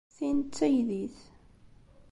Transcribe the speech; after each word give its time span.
Tin 0.15 0.37
d 0.41 0.47
taydit. 0.55 1.17